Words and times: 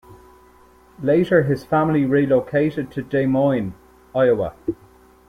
Later 1.03 1.43
his 1.43 1.63
family 1.63 2.05
relocated 2.05 2.89
to 2.89 3.03
Des 3.03 3.27
Moines, 3.27 3.75
Iowa. 4.15 4.55